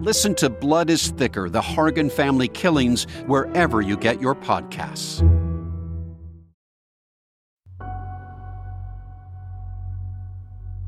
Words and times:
Listen 0.00 0.34
to 0.34 0.50
Blood 0.50 0.90
is 0.90 1.10
Thicker 1.10 1.48
The 1.48 1.60
Hargan 1.60 2.10
Family 2.10 2.48
Killings 2.48 3.04
wherever 3.26 3.80
you 3.80 3.96
get 3.96 4.20
your 4.20 4.34
podcasts. 4.34 5.22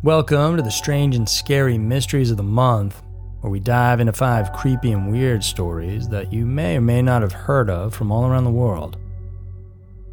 Welcome 0.03 0.57
to 0.57 0.63
the 0.63 0.73
strange 0.73 1.15
and 1.15 1.29
scary 1.29 1.79
mysteries 1.79 2.33
of 2.33 2.37
the 2.37 2.43
month, 2.43 3.01
where 3.43 3.51
we 3.51 3.61
dive 3.61 4.01
into 4.01 4.13
five 4.13 4.53
creepy 4.53 4.91
and 4.91 5.13
weird 5.13 5.45
stories 5.45 6.09
that 6.09 6.33
you 6.33 6.45
may 6.45 6.79
or 6.79 6.81
may 6.81 7.01
not 7.01 7.23
have 7.23 7.33
heard 7.33 7.71
of 7.71 7.95
from 7.95 8.11
all 8.11 8.27
around 8.27 8.43
the 8.43 8.51
world. 8.51 8.97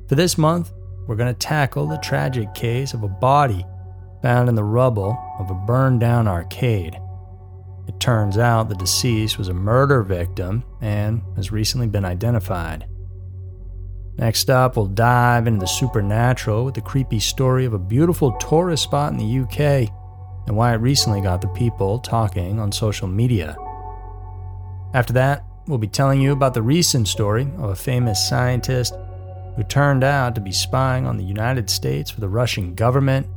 For 0.08 0.14
this 0.14 0.38
month, 0.38 0.72
we're 1.08 1.16
going 1.16 1.34
to 1.34 1.40
tackle 1.40 1.88
the 1.88 1.98
tragic 1.98 2.54
case 2.54 2.94
of 2.94 3.02
a 3.02 3.08
body 3.08 3.66
found 4.22 4.50
in 4.50 4.56
the 4.56 4.64
rubble 4.64 5.18
of 5.40 5.50
a 5.50 5.56
burned 5.56 6.00
down 6.00 6.28
arcade. 6.28 7.00
It 7.88 8.00
turns 8.00 8.38
out 8.38 8.70
the 8.70 8.76
deceased 8.76 9.38
was 9.38 9.50
a 9.50 9.54
murder 9.54 10.04
victim 10.04 10.64
and 10.82 11.22
has 11.36 11.52
recently 11.52 11.88
been 11.88 12.06
identified. 12.06 12.88
Next 14.18 14.50
up, 14.50 14.76
we'll 14.76 14.88
dive 14.88 15.48
into 15.48 15.60
the 15.60 15.68
supernatural 15.68 16.66
with 16.66 16.76
the 16.76 16.82
creepy 16.82 17.20
story 17.20 17.66
of 17.66 17.74
a 17.74 17.80
beautiful 17.80 18.32
tourist 18.34 18.84
spot 18.84 19.12
in 19.12 19.18
the 19.18 19.40
UK 19.40 19.90
and 20.46 20.56
why 20.56 20.74
it 20.74 20.78
recently 20.78 21.22
got 21.22 21.42
the 21.42 21.48
people 21.50 22.00
talking 22.00 22.60
on 22.60 22.72
social 22.72 23.08
media. 23.08 23.56
After 24.94 25.14
that, 25.14 25.44
we'll 25.68 25.78
be 25.78 25.88
telling 25.88 26.22
you 26.22 26.32
about 26.32 26.54
the 26.54 26.62
recent 26.62 27.08
story 27.08 27.48
of 27.58 27.70
a 27.72 27.76
famous 27.76 28.28
scientist 28.28 28.94
who 29.56 29.64
turned 29.64 30.04
out 30.04 30.36
to 30.36 30.42
be 30.42 30.52
spying 30.52 31.06
on 31.06 31.18
the 31.18 31.24
United 31.24 31.70
States 31.70 32.12
for 32.12 32.22
the 32.22 32.30
Russian 32.30 32.76
government. 32.76 33.28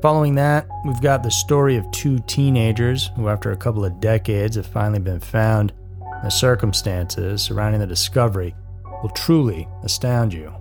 Following 0.00 0.36
that, 0.36 0.68
we've 0.84 1.00
got 1.00 1.24
the 1.24 1.30
story 1.30 1.76
of 1.76 1.90
two 1.90 2.20
teenagers 2.20 3.10
who, 3.16 3.28
after 3.28 3.50
a 3.50 3.56
couple 3.56 3.84
of 3.84 3.98
decades, 3.98 4.54
have 4.54 4.66
finally 4.66 5.00
been 5.00 5.18
found. 5.18 5.72
The 6.22 6.30
circumstances 6.30 7.42
surrounding 7.42 7.80
the 7.80 7.86
discovery 7.88 8.54
will 9.02 9.10
truly 9.10 9.66
astound 9.82 10.32
you. 10.32 10.54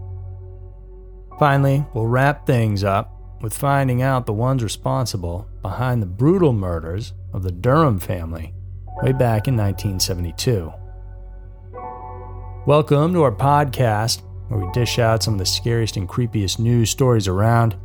Finally, 1.37 1.85
we'll 1.93 2.07
wrap 2.07 2.47
things 2.47 2.83
up 2.83 3.13
with 3.39 3.55
finding 3.55 4.01
out 4.01 4.25
the 4.25 4.33
ones 4.33 4.63
responsible 4.63 5.47
behind 5.61 6.01
the 6.01 6.07
brutal 6.07 6.51
murders 6.51 7.13
of 7.31 7.43
the 7.43 7.51
Durham 7.51 7.99
family 7.99 8.55
way 9.03 9.11
back 9.11 9.47
in 9.47 9.55
1972. 9.55 10.73
Welcome 12.65 13.13
to 13.13 13.21
our 13.21 13.31
podcast, 13.31 14.23
where 14.47 14.65
we 14.65 14.71
dish 14.71 14.97
out 14.97 15.21
some 15.21 15.35
of 15.35 15.39
the 15.39 15.45
scariest 15.45 15.95
and 15.95 16.09
creepiest 16.09 16.57
news 16.57 16.89
stories 16.89 17.27
around. 17.27 17.75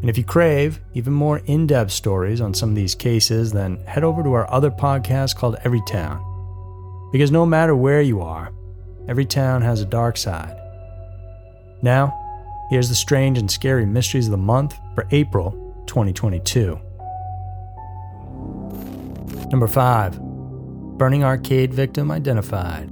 And 0.00 0.08
if 0.08 0.16
you 0.16 0.24
crave 0.24 0.80
even 0.94 1.12
more 1.12 1.38
in 1.46 1.66
depth 1.66 1.92
stories 1.92 2.40
on 2.40 2.54
some 2.54 2.70
of 2.70 2.74
these 2.74 2.94
cases, 2.94 3.52
then 3.52 3.76
head 3.86 4.04
over 4.04 4.22
to 4.22 4.32
our 4.32 4.50
other 4.50 4.70
podcast 4.70 5.36
called 5.36 5.56
Every 5.64 5.82
Town. 5.86 6.26
Because 7.12 7.30
no 7.30 7.44
matter 7.44 7.76
where 7.76 8.00
you 8.00 8.20
are, 8.20 8.52
Every 9.10 9.24
town 9.24 9.62
has 9.62 9.80
a 9.80 9.86
dark 9.86 10.16
side. 10.16 10.56
Now, 11.82 12.16
here's 12.70 12.88
the 12.88 12.94
strange 12.94 13.38
and 13.38 13.50
scary 13.50 13.84
mysteries 13.84 14.26
of 14.26 14.30
the 14.30 14.36
month 14.36 14.76
for 14.94 15.04
April 15.10 15.50
2022. 15.86 16.78
Number 19.50 19.66
5 19.66 20.20
Burning 20.96 21.24
Arcade 21.24 21.74
Victim 21.74 22.12
Identified. 22.12 22.88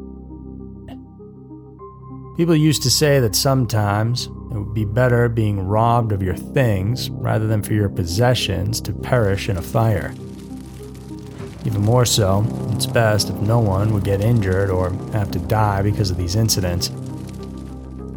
People 2.36 2.56
used 2.56 2.82
to 2.82 2.90
say 2.90 3.20
that 3.20 3.36
sometimes 3.36 4.28
it 4.50 4.54
would 4.54 4.74
be 4.74 4.84
better 4.84 5.28
being 5.28 5.60
robbed 5.60 6.12
of 6.12 6.22
your 6.22 6.36
things 6.36 7.10
rather 7.10 7.46
than 7.46 7.62
for 7.62 7.74
your 7.74 7.88
possessions 7.88 8.80
to 8.80 8.92
perish 8.92 9.48
in 9.48 9.56
a 9.56 9.62
fire. 9.62 10.14
Even 11.64 11.82
more 11.82 12.06
so, 12.06 12.46
it's 12.72 12.86
best 12.86 13.28
if 13.28 13.36
no 13.36 13.58
one 13.58 13.92
would 13.92 14.04
get 14.04 14.20
injured 14.20 14.70
or 14.70 14.90
have 15.12 15.30
to 15.32 15.38
die 15.38 15.82
because 15.82 16.10
of 16.10 16.16
these 16.16 16.34
incidents. 16.34 16.88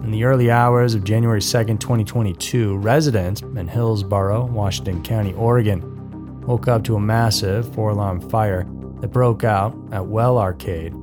In 0.04 0.12
the 0.12 0.24
early 0.24 0.50
hours 0.50 0.96
of 0.96 1.04
January 1.04 1.42
2, 1.42 1.48
2022, 1.78 2.78
residents 2.78 3.42
in 3.42 3.68
Hillsboro, 3.68 4.46
Washington 4.46 5.04
County, 5.04 5.34
Oregon, 5.34 6.42
woke 6.42 6.68
up 6.68 6.84
to 6.86 6.96
a 6.96 7.00
massive 7.00 7.74
four 7.74 7.92
alarm 7.92 8.22
fire 8.30 8.64
that 9.02 9.10
broke 9.10 9.44
out 9.44 9.76
at 9.92 10.06
Well 10.06 10.38
Arcade, 10.38 10.94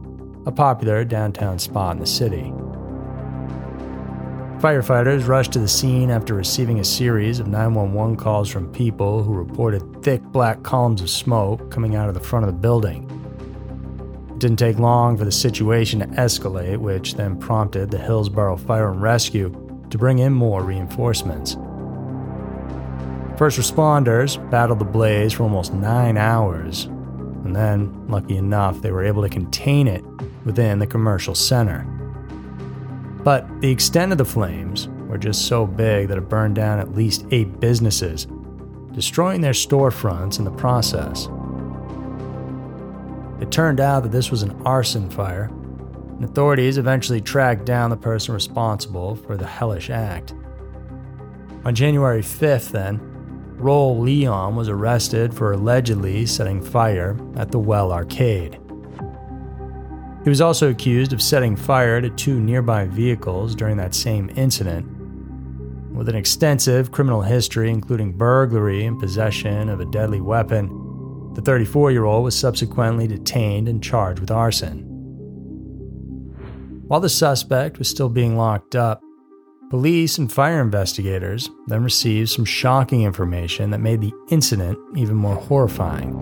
a 0.47 0.53
popular 0.53 1.05
downtown 1.05 1.59
spot 1.59 1.97
in 1.97 2.01
the 2.01 2.07
city. 2.07 2.53
Firefighters 4.61 5.29
rushed 5.29 5.53
to 5.53 5.61
the 5.61 5.69
scene 5.69 6.11
after 6.11 6.35
receiving 6.35 6.81
a 6.81 6.85
series 6.85 7.39
of 7.39 7.47
911 7.47 8.17
calls 8.17 8.51
from 8.51 8.73
people 8.73 9.23
who 9.23 9.33
reported 9.33 10.03
thick 10.03 10.21
black 10.21 10.65
columns 10.65 11.01
of 11.01 11.09
smoke 11.09 11.71
coming 11.71 11.95
out 11.95 12.09
of 12.09 12.15
the 12.15 12.21
front 12.21 12.45
of 12.45 12.53
the 12.53 12.59
building. 12.59 13.05
It 14.31 14.41
didn't 14.41 14.57
take 14.57 14.81
long 14.81 15.17
for 15.17 15.25
the 15.25 15.31
situation 15.31 16.01
to 16.01 16.07
escalate, 16.07 16.79
which 16.79 17.15
then 17.15 17.39
prompted 17.39 17.93
the 17.93 17.99
Hillsboro 17.99 18.57
Fire 18.57 18.91
and 18.91 19.01
Rescue 19.01 19.51
to 19.91 19.97
bring 19.97 20.19
in 20.19 20.33
more 20.33 20.65
reinforcements. 20.65 21.55
First 23.39 23.61
responders 23.61 24.39
battled 24.51 24.81
the 24.81 24.85
blaze 24.85 25.35
for 25.35 25.45
almost 25.45 25.73
nine 25.73 26.17
hours, 26.17 26.87
and 27.45 27.55
then, 27.55 28.09
lucky 28.09 28.37
enough, 28.37 28.83
they 28.83 28.91
were 28.91 29.05
able 29.05 29.23
to 29.23 29.29
contain 29.29 29.87
it 29.87 30.05
within 30.45 30.81
the 30.81 30.87
commercial 30.89 31.37
center. 31.37 31.87
But 33.29 33.61
the 33.61 33.71
extent 33.71 34.11
of 34.11 34.17
the 34.17 34.25
flames 34.25 34.89
were 35.07 35.19
just 35.19 35.49
so 35.49 35.67
big 35.67 36.09
that 36.09 36.17
it 36.17 36.31
burned 36.31 36.55
down 36.55 36.79
at 36.79 36.95
least 36.95 37.27
eight 37.31 37.61
businesses, 37.61 38.27
destroying 38.93 39.43
their 39.43 39.53
storefronts 39.53 40.39
in 40.39 40.47
the 40.47 40.51
process. 40.51 41.29
It 43.39 43.53
turned 43.53 43.81
out 43.81 44.05
that 44.05 44.13
this 44.13 44.31
was 44.31 44.41
an 44.41 44.59
arson 44.65 45.11
fire, 45.11 45.51
and 46.09 46.25
authorities 46.25 46.79
eventually 46.79 47.21
tracked 47.21 47.67
down 47.67 47.91
the 47.91 47.99
person 47.99 48.33
responsible 48.33 49.17
for 49.17 49.37
the 49.37 49.47
hellish 49.47 49.91
act. 49.91 50.33
On 51.67 51.75
January 51.75 52.23
5th, 52.23 52.71
then, 52.71 52.99
Roel 53.59 53.99
Leon 53.99 54.57
was 54.57 54.71
arrested 54.71 55.35
for 55.35 55.53
allegedly 55.53 56.25
setting 56.25 56.63
fire 56.63 57.15
at 57.37 57.51
the 57.51 57.59
Well 57.59 57.93
Arcade. 57.93 58.59
He 60.25 60.29
was 60.29 60.41
also 60.41 60.71
accused 60.71 61.13
of 61.13 61.23
setting 61.23 61.57
fire 61.57 62.01
to 62.01 62.11
two 62.11 62.41
nearby 62.41 62.87
vehicles 62.87 63.55
during 63.55 63.77
that 63.77 63.95
same 63.95 64.31
incident. 64.37 64.87
With 65.93 66.09
an 66.09 66.17
extensive 66.17 66.93
criminal 66.93 67.23
history, 67.23 67.71
including 67.71 68.13
burglary 68.13 68.85
and 68.85 69.01
possession 69.01 69.69
of 69.69 69.81
a 69.81 69.87
deadly 69.87 70.21
weapon, 70.21 70.69
the 71.35 71.43
34 71.43 71.93
year 71.93 72.05
old 72.05 72.25
was 72.25 72.39
subsequently 72.39 73.07
detained 73.07 73.69
and 73.69 73.83
charged 73.83 74.21
with 74.21 74.31
arson. 74.31 74.85
While 76.89 77.01
the 77.01 77.09
suspect 77.09 77.79
was 77.79 77.89
still 77.89 78.09
being 78.09 78.37
locked 78.37 78.75
up, 78.75 79.03
police 79.71 80.19
and 80.19 80.33
fire 80.33 80.61
investigators 80.61 81.49
then 81.67 81.85
received 81.85 82.31
some 82.31 82.45
shocking 82.45 83.03
information 83.03 83.71
that 83.71 83.81
made 83.81 84.01
the 84.01 84.13
incident 84.31 84.79
even 84.97 85.15
more 85.15 85.37
horrifying. 85.37 86.15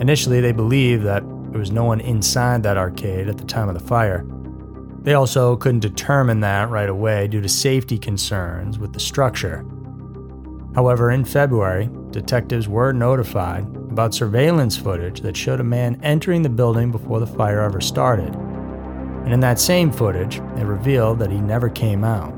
Initially, 0.00 0.40
they 0.40 0.52
believed 0.52 1.04
that 1.04 1.22
there 1.52 1.60
was 1.60 1.70
no 1.70 1.84
one 1.84 2.00
inside 2.00 2.62
that 2.62 2.78
arcade 2.78 3.28
at 3.28 3.36
the 3.36 3.44
time 3.44 3.68
of 3.68 3.74
the 3.74 3.86
fire. 3.86 4.26
They 5.02 5.12
also 5.12 5.54
couldn't 5.56 5.80
determine 5.80 6.40
that 6.40 6.70
right 6.70 6.88
away 6.88 7.28
due 7.28 7.42
to 7.42 7.48
safety 7.48 7.98
concerns 7.98 8.78
with 8.78 8.94
the 8.94 9.00
structure. 9.00 9.64
However, 10.74 11.10
in 11.10 11.26
February, 11.26 11.90
detectives 12.10 12.68
were 12.68 12.92
notified 12.92 13.64
about 13.90 14.14
surveillance 14.14 14.78
footage 14.78 15.20
that 15.20 15.36
showed 15.36 15.60
a 15.60 15.64
man 15.64 16.00
entering 16.02 16.40
the 16.40 16.48
building 16.48 16.90
before 16.90 17.20
the 17.20 17.26
fire 17.26 17.60
ever 17.60 17.82
started. 17.82 18.34
And 18.34 19.34
in 19.34 19.40
that 19.40 19.60
same 19.60 19.92
footage, 19.92 20.38
it 20.38 20.64
revealed 20.64 21.18
that 21.18 21.30
he 21.30 21.38
never 21.38 21.68
came 21.68 22.02
out. 22.02 22.32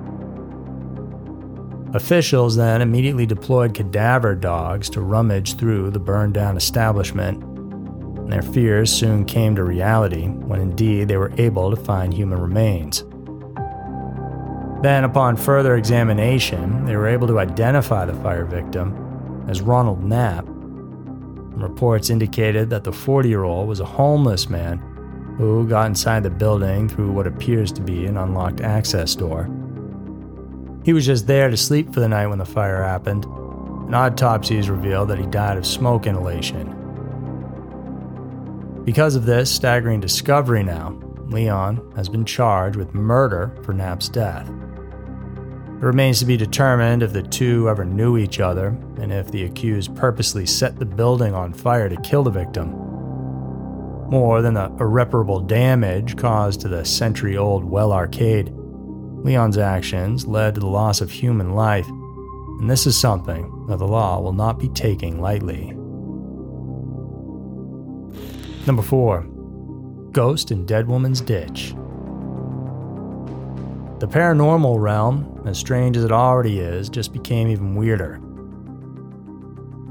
Officials 1.94 2.56
then 2.56 2.82
immediately 2.82 3.26
deployed 3.26 3.74
cadaver 3.74 4.34
dogs 4.34 4.90
to 4.90 5.00
rummage 5.00 5.54
through 5.54 5.92
the 5.92 6.00
burned 6.00 6.34
down 6.34 6.56
establishment. 6.56 7.53
And 8.24 8.32
their 8.32 8.42
fears 8.42 8.90
soon 8.90 9.26
came 9.26 9.54
to 9.54 9.64
reality 9.64 10.28
when 10.28 10.60
indeed 10.60 11.08
they 11.08 11.18
were 11.18 11.32
able 11.36 11.70
to 11.70 11.76
find 11.76 12.12
human 12.12 12.40
remains. 12.40 13.04
Then, 14.82 15.04
upon 15.04 15.36
further 15.36 15.76
examination, 15.76 16.86
they 16.86 16.96
were 16.96 17.06
able 17.06 17.26
to 17.28 17.38
identify 17.38 18.04
the 18.04 18.14
fire 18.14 18.44
victim 18.46 19.44
as 19.48 19.60
Ronald 19.60 20.02
Knapp. 20.02 20.44
Reports 20.46 22.10
indicated 22.10 22.70
that 22.70 22.84
the 22.84 22.92
40 22.92 23.28
year 23.28 23.44
old 23.44 23.68
was 23.68 23.80
a 23.80 23.84
homeless 23.84 24.48
man 24.48 24.78
who 25.38 25.66
got 25.68 25.86
inside 25.86 26.22
the 26.22 26.30
building 26.30 26.88
through 26.88 27.12
what 27.12 27.26
appears 27.26 27.72
to 27.72 27.80
be 27.80 28.06
an 28.06 28.16
unlocked 28.16 28.60
access 28.60 29.14
door. 29.14 29.50
He 30.84 30.92
was 30.92 31.06
just 31.06 31.26
there 31.26 31.50
to 31.50 31.56
sleep 31.56 31.92
for 31.92 32.00
the 32.00 32.08
night 32.08 32.26
when 32.26 32.38
the 32.38 32.44
fire 32.44 32.82
happened, 32.82 33.24
and 33.24 33.94
autopsies 33.94 34.70
revealed 34.70 35.08
that 35.08 35.18
he 35.18 35.26
died 35.26 35.56
of 35.56 35.66
smoke 35.66 36.06
inhalation. 36.06 36.83
Because 38.84 39.16
of 39.16 39.24
this 39.24 39.50
staggering 39.50 40.00
discovery 40.00 40.62
now, 40.62 40.98
Leon 41.28 41.92
has 41.96 42.10
been 42.10 42.26
charged 42.26 42.76
with 42.76 42.92
murder 42.92 43.56
for 43.62 43.72
Knapp's 43.72 44.10
death. 44.10 44.46
It 44.46 45.86
remains 45.86 46.18
to 46.18 46.26
be 46.26 46.36
determined 46.36 47.02
if 47.02 47.14
the 47.14 47.22
two 47.22 47.68
ever 47.70 47.86
knew 47.86 48.18
each 48.18 48.40
other 48.40 48.68
and 49.00 49.10
if 49.10 49.30
the 49.30 49.44
accused 49.44 49.96
purposely 49.96 50.44
set 50.44 50.78
the 50.78 50.84
building 50.84 51.34
on 51.34 51.54
fire 51.54 51.88
to 51.88 52.00
kill 52.02 52.24
the 52.24 52.30
victim. 52.30 52.72
More 54.10 54.42
than 54.42 54.52
the 54.52 54.70
irreparable 54.78 55.40
damage 55.40 56.18
caused 56.18 56.60
to 56.60 56.68
the 56.68 56.84
century 56.84 57.38
old 57.38 57.64
well 57.64 57.90
arcade, 57.90 58.52
Leon's 58.54 59.56
actions 59.56 60.26
led 60.26 60.54
to 60.54 60.60
the 60.60 60.66
loss 60.66 61.00
of 61.00 61.10
human 61.10 61.54
life, 61.54 61.88
and 61.88 62.70
this 62.70 62.86
is 62.86 62.98
something 62.98 63.66
that 63.66 63.78
the 63.78 63.88
law 63.88 64.20
will 64.20 64.34
not 64.34 64.58
be 64.58 64.68
taking 64.68 65.22
lightly. 65.22 65.74
Number 68.66 68.82
4 68.82 69.20
Ghost 70.12 70.50
in 70.50 70.64
Dead 70.64 70.86
Woman's 70.86 71.20
Ditch. 71.20 71.74
The 73.98 74.08
paranormal 74.08 74.80
realm, 74.80 75.42
as 75.44 75.58
strange 75.58 75.98
as 75.98 76.04
it 76.04 76.12
already 76.12 76.60
is, 76.60 76.88
just 76.88 77.12
became 77.12 77.48
even 77.48 77.74
weirder. 77.74 78.14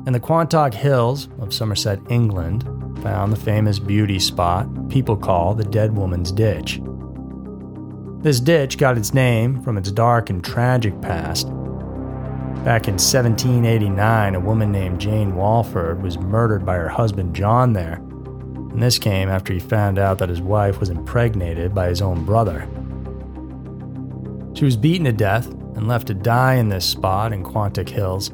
In 0.07 0.13
the 0.13 0.19
Quantock 0.19 0.73
Hills 0.73 1.29
of 1.39 1.53
Somerset, 1.53 1.99
England, 2.09 2.63
found 3.03 3.31
the 3.31 3.37
famous 3.37 3.77
beauty 3.77 4.17
spot 4.17 4.67
people 4.89 5.17
call 5.17 5.53
the 5.53 5.63
Dead 5.63 5.95
Woman's 5.95 6.31
Ditch. 6.31 6.81
This 8.21 8.39
ditch 8.39 8.79
got 8.79 8.97
its 8.97 9.13
name 9.13 9.61
from 9.61 9.77
its 9.77 9.91
dark 9.91 10.31
and 10.31 10.43
tragic 10.43 10.99
past. 10.99 11.47
Back 12.63 12.87
in 12.87 12.95
1789, 12.95 14.35
a 14.35 14.39
woman 14.39 14.71
named 14.71 14.99
Jane 14.99 15.35
Walford 15.35 16.01
was 16.01 16.17
murdered 16.17 16.65
by 16.65 16.75
her 16.75 16.89
husband 16.89 17.35
John 17.35 17.73
there, 17.73 18.01
and 18.73 18.81
this 18.81 18.97
came 18.97 19.29
after 19.29 19.53
he 19.53 19.59
found 19.59 19.99
out 19.99 20.17
that 20.17 20.29
his 20.29 20.41
wife 20.41 20.79
was 20.79 20.89
impregnated 20.89 21.75
by 21.75 21.87
his 21.87 22.01
own 22.01 22.25
brother. 22.25 22.67
She 24.55 24.65
was 24.65 24.75
beaten 24.75 25.05
to 25.05 25.13
death 25.13 25.47
and 25.47 25.87
left 25.87 26.07
to 26.07 26.15
die 26.15 26.55
in 26.55 26.69
this 26.69 26.85
spot 26.85 27.33
in 27.33 27.43
Quantock 27.43 27.87
Hills. 27.87 28.31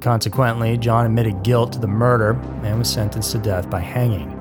Consequently, 0.00 0.76
John 0.76 1.06
admitted 1.06 1.42
guilt 1.42 1.72
to 1.72 1.78
the 1.78 1.86
murder 1.86 2.38
and 2.62 2.78
was 2.78 2.90
sentenced 2.90 3.32
to 3.32 3.38
death 3.38 3.70
by 3.70 3.80
hanging. 3.80 4.36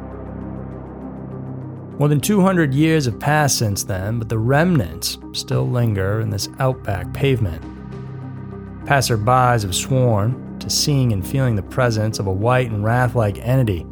More 1.98 2.10
than 2.10 2.20
200 2.20 2.74
years 2.74 3.06
have 3.06 3.20
passed 3.20 3.58
since 3.58 3.84
then, 3.84 4.20
but 4.20 4.28
the 4.28 4.38
remnants 4.38 5.18
still 5.32 5.68
linger 5.68 6.20
in 6.20 6.30
this 6.30 6.50
outback 6.60 7.14
pavement. 7.14 7.62
Passerbys 8.86 9.64
have 9.64 9.76
sworn 9.76 10.60
to 10.60 10.70
seeing 10.70 11.14
and 11.14 11.26
feeling 11.26 11.56
the 11.56 11.64
presence 11.64 12.20
of 12.20 12.28
a 12.28 12.32
white 12.32 12.70
and 12.70 12.84
wrath 12.84 13.16
like 13.16 13.38
entity 13.40 13.86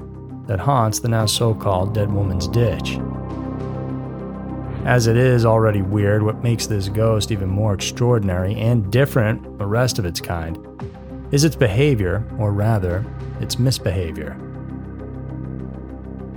that 0.47 0.59
haunts 0.59 0.99
the 0.99 1.07
now 1.07 1.25
so 1.25 1.53
called 1.53 1.93
Dead 1.93 2.11
Woman's 2.11 2.47
Ditch. 2.47 2.97
As 4.85 5.07
it 5.07 5.17
is 5.17 5.45
already 5.45 5.81
weird, 5.81 6.23
what 6.23 6.43
makes 6.43 6.65
this 6.65 6.87
ghost 6.87 7.31
even 7.31 7.49
more 7.49 7.73
extraordinary 7.73 8.55
and 8.55 8.91
different 8.91 9.43
from 9.43 9.57
the 9.57 9.65
rest 9.65 9.99
of 9.99 10.05
its 10.05 10.21
kind 10.21 10.57
is 11.31 11.43
its 11.43 11.57
behavior, 11.57 12.23
or 12.39 12.53
rather, 12.53 13.05
its 13.41 13.59
misbehavior. 13.59 14.37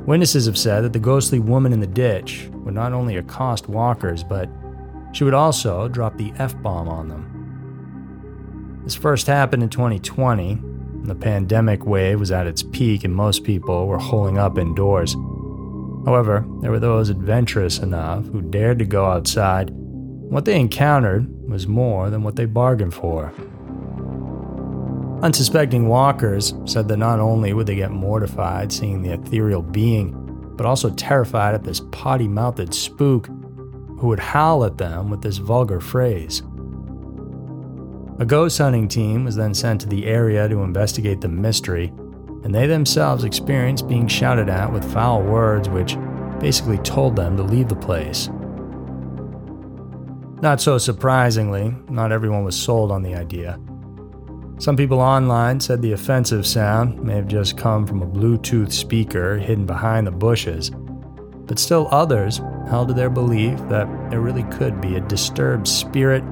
Witnesses 0.05 0.47
have 0.47 0.59
said 0.59 0.83
that 0.83 0.93
the 0.93 0.99
ghostly 0.99 1.39
woman 1.39 1.73
in 1.73 1.79
the 1.79 1.87
ditch 1.87 2.49
would 2.53 2.75
not 2.75 2.93
only 2.93 3.17
accost 3.17 3.69
walkers, 3.69 4.25
but 4.25 4.49
she 5.13 5.23
would 5.23 5.35
also 5.35 5.87
drop 5.87 6.17
the 6.17 6.33
F 6.39 6.61
bomb 6.61 6.89
on 6.89 7.09
them. 7.09 8.81
This 8.83 8.97
first 8.97 9.29
happened 9.29 9.63
in 9.63 9.69
2020. 9.69 10.61
The 11.05 11.15
pandemic 11.15 11.87
wave 11.87 12.21
was 12.21 12.31
at 12.31 12.47
its 12.47 12.63
peak 12.63 13.05
and 13.05 13.15
most 13.15 13.45
people 13.45 13.87
were 13.87 13.99
holing 13.99 14.39
up 14.39 14.59
indoors. 14.59 15.15
However, 16.05 16.47
there 16.61 16.71
were 16.71 16.79
those 16.79 17.11
adventurous 17.11 17.79
enough 17.79 18.27
who 18.27 18.43
dared 18.43 18.79
to 18.79 18.85
go 18.85 19.07
outside. 19.07 19.71
What 19.71 20.45
they 20.45 20.59
encountered 20.59 21.29
was 21.49 21.67
more 21.67 22.11
than 22.11 22.23
what 22.23 22.37
they 22.37 22.45
bargained 22.45 22.95
for. 22.95 23.33
Unsuspecting 25.23 25.89
walkers 25.89 26.55
said 26.65 26.89
that 26.89 26.97
not 26.97 27.21
only 27.21 27.53
would 27.53 27.67
they 27.67 27.75
get 27.75 27.91
mortified 27.91 28.73
seeing 28.73 29.03
the 29.03 29.13
ethereal 29.13 29.63
being, 29.63 30.15
but 30.57 30.65
also 30.65 30.91
terrified 30.91 31.55
at 31.55 31.65
this 31.65 31.81
potty 31.91 32.29
mouthed 32.29 32.73
spook 32.73 33.27
who 33.27 34.09
would 34.09 34.19
howl 34.19 34.65
at 34.65 34.79
them 34.79 35.11
with 35.11 35.21
this 35.21 35.37
vulgar 35.37 35.81
phrase. 35.81 36.43
A 38.21 38.27
ghost 38.27 38.59
hunting 38.59 38.87
team 38.87 39.25
was 39.25 39.35
then 39.35 39.55
sent 39.55 39.81
to 39.81 39.89
the 39.89 40.05
area 40.05 40.47
to 40.47 40.63
investigate 40.63 41.23
the 41.23 41.29
mystery, 41.29 41.87
and 42.45 42.55
they 42.55 42.67
themselves 42.67 43.25
experienced 43.25 43.89
being 43.89 44.07
shouted 44.07 44.51
at 44.51 44.71
with 44.71 44.93
foul 44.93 45.23
words 45.23 45.71
which 45.71 45.97
basically 46.39 46.77
told 46.79 47.17
them 47.17 47.39
to 47.39 47.43
leave 47.43 47.71
the 47.71 47.77
place. 47.77 48.29
Not 50.43 50.61
so 50.61 50.77
surprisingly, 50.77 51.75
not 51.89 52.13
everyone 52.13 52.45
was 52.45 52.57
sold 52.57 52.93
on 52.93 53.03
the 53.03 53.15
idea. 53.15 53.59
Some 54.59 54.77
people 54.77 55.01
online 55.01 55.59
said 55.59 55.81
the 55.81 55.93
offensive 55.93 56.47
sound 56.47 57.03
may 57.03 57.15
have 57.15 57.27
just 57.27 57.57
come 57.57 57.87
from 57.87 58.03
a 58.03 58.07
Bluetooth 58.07 58.71
speaker 58.71 59.39
hidden 59.39 59.65
behind 59.65 60.07
the 60.07 60.11
bushes, 60.11 60.71
but 61.47 61.59
still 61.59 61.89
others 61.91 62.43
held 62.69 62.89
to 62.89 62.95
their 62.95 63.09
belief 63.09 63.59
that 63.71 63.89
there 64.11 64.21
really 64.21 64.45
could 64.45 64.79
be 64.83 64.97
a 64.97 65.01
disturbed 65.01 65.67
spirit 65.67 66.23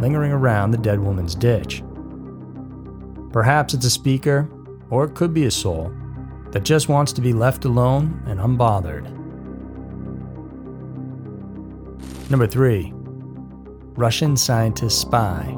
lingering 0.00 0.32
around 0.32 0.70
the 0.70 0.78
dead 0.78 1.00
woman's 1.00 1.34
ditch. 1.34 1.82
Perhaps 3.32 3.74
it's 3.74 3.86
a 3.86 3.90
speaker, 3.90 4.48
or 4.90 5.04
it 5.04 5.14
could 5.14 5.34
be 5.34 5.46
a 5.46 5.50
soul 5.50 5.92
that 6.52 6.64
just 6.64 6.88
wants 6.88 7.12
to 7.12 7.20
be 7.20 7.32
left 7.32 7.64
alone 7.64 8.22
and 8.26 8.40
unbothered. 8.40 9.04
Number 12.30 12.46
3 12.46 12.92
Russian 13.96 14.36
Scientist 14.36 15.00
Spy 15.00 15.56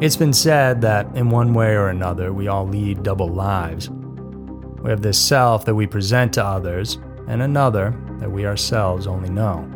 it's 0.00 0.16
been 0.16 0.32
said 0.32 0.80
that 0.80 1.14
in 1.14 1.28
one 1.28 1.52
way 1.52 1.74
or 1.74 1.88
another, 1.88 2.32
we 2.32 2.48
all 2.48 2.66
lead 2.66 3.02
double 3.02 3.28
lives. 3.28 3.90
We 3.90 4.88
have 4.88 5.02
this 5.02 5.18
self 5.18 5.66
that 5.66 5.74
we 5.74 5.86
present 5.86 6.32
to 6.34 6.44
others, 6.44 6.96
and 7.28 7.42
another 7.42 7.94
that 8.18 8.32
we 8.32 8.46
ourselves 8.46 9.06
only 9.06 9.28
know. 9.28 9.70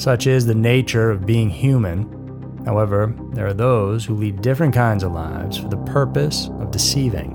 Such 0.00 0.26
is 0.26 0.46
the 0.46 0.54
nature 0.54 1.10
of 1.10 1.26
being 1.26 1.50
human. 1.50 2.62
However, 2.64 3.14
there 3.34 3.46
are 3.46 3.52
those 3.52 4.02
who 4.02 4.14
lead 4.14 4.40
different 4.40 4.72
kinds 4.72 5.02
of 5.02 5.12
lives 5.12 5.58
for 5.58 5.68
the 5.68 5.76
purpose 5.76 6.48
of 6.58 6.70
deceiving. 6.70 7.32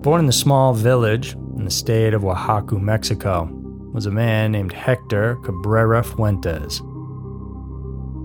Born 0.00 0.20
in 0.20 0.26
the 0.26 0.32
small 0.32 0.72
village 0.72 1.34
in 1.34 1.66
the 1.66 1.70
state 1.70 2.14
of 2.14 2.24
Oaxaca, 2.24 2.76
Mexico, 2.76 3.50
was 3.92 4.06
a 4.06 4.10
man 4.10 4.50
named 4.50 4.72
Hector 4.72 5.36
Cabrera 5.44 6.02
Fuentes. 6.02 6.80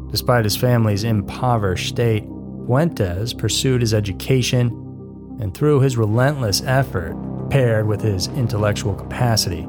Despite 0.10 0.46
his 0.46 0.56
family's 0.56 1.04
impoverished 1.04 1.90
state, 1.90 2.24
Fuentes 2.66 3.34
pursued 3.34 3.82
his 3.82 3.94
education, 3.94 4.68
and 5.42 5.54
through 5.54 5.82
his 5.82 5.98
relentless 5.98 6.62
effort, 6.66 7.14
paired 7.50 7.88
with 7.88 8.00
his 8.00 8.30
intellectual 8.30 8.94
capacity, 8.94 9.68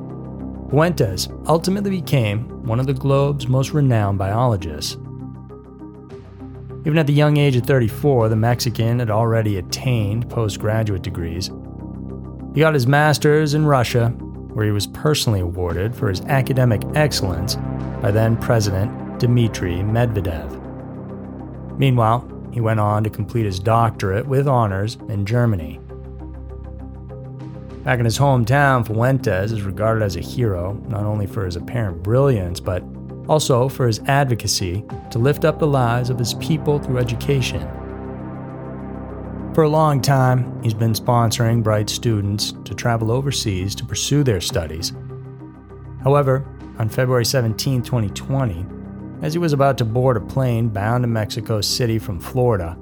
Fuentes 0.73 1.29
ultimately 1.49 1.91
became 1.91 2.49
one 2.65 2.81
of 2.81 2.87
the 2.87 2.95
globe's 2.95 3.47
most 3.47 3.75
renowned 3.75 4.17
biologists. 4.17 4.95
Even 6.87 6.97
at 6.97 7.07
the 7.07 7.13
young 7.13 7.37
age 7.37 7.57
of 7.57 7.67
34, 7.67 8.31
the 8.31 8.37
Mexican 8.37 8.99
had 8.99 9.11
already 9.11 9.59
attained 9.59 10.31
postgraduate 10.31 11.03
degrees. 11.03 11.51
He 12.55 12.61
got 12.61 12.73
his 12.73 12.87
master's 12.87 13.53
in 13.53 13.67
Russia, 13.67 14.09
where 14.55 14.65
he 14.65 14.73
was 14.73 14.87
personally 14.87 15.41
awarded 15.41 15.95
for 15.95 16.09
his 16.09 16.23
academic 16.23 16.81
excellence 16.95 17.57
by 18.01 18.11
then 18.11 18.39
President 18.39 19.21
Dmitry 19.21 19.75
Medvedev. 19.75 20.59
Meanwhile, 21.77 22.27
he 22.51 22.63
went 22.63 22.81
on 22.81 23.05
to 23.05 23.11
complete 23.11 23.45
his 23.45 23.61
doctorate 23.61 24.27
with 24.27 24.49
honors 24.49 24.97
in 25.11 25.27
Germany. 25.27 25.81
Back 27.85 27.99
in 27.99 28.05
his 28.05 28.19
hometown, 28.19 28.87
Fuentes 28.87 29.51
is 29.51 29.63
regarded 29.63 30.05
as 30.05 30.15
a 30.15 30.21
hero 30.21 30.75
not 30.89 31.05
only 31.05 31.27
for 31.27 31.45
his 31.45 31.57
apparent 31.57 32.01
brilliance, 32.01 32.61
but 32.61 32.85
also 33.29 33.69
for 33.69 33.89
his 33.89 33.99
advocacy 34.07 34.85
to 35.11 35.19
lift 35.19 35.45
up 35.45 35.59
the 35.59 35.67
lives 35.67 36.09
of 36.09 36.19
his 36.19 36.35
people 36.35 36.79
through 36.79 36.99
education. 36.99 37.61
For 39.53 39.65
a 39.65 39.69
long 39.69 40.01
time, 40.01 40.63
he's 40.63 40.75
been 40.75 40.93
sponsoring 40.93 41.63
bright 41.63 41.91
students 41.91 42.53
to 42.65 42.73
travel 42.73 43.11
overseas 43.11 43.75
to 43.75 43.85
pursue 43.85 44.23
their 44.23 44.41
studies. 44.41 44.93
However, 46.05 46.47
on 46.79 46.89
February 46.89 47.25
17, 47.25 47.83
2020, 47.83 48.65
as 49.23 49.35
he 49.35 49.41
was 49.41 49.53
about 49.53 49.77
to 49.79 49.85
board 49.85 50.17
a 50.17 50.21
plane 50.21 50.69
bound 50.69 51.03
to 51.03 51.09
Mexico 51.09 51.61
City 51.61 51.99
from 51.99 52.21
Florida, 52.21 52.79